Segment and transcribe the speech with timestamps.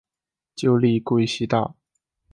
[0.55, 1.75] 旧隶贵西道。